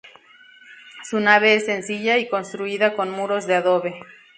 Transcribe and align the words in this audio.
Su 1.03 1.19
nave 1.19 1.53
es 1.53 1.65
sencilla 1.67 2.17
y 2.17 2.27
construida 2.27 2.95
con 2.95 3.11
muros 3.11 3.45
de 3.45 3.53
adobe. 3.53 3.99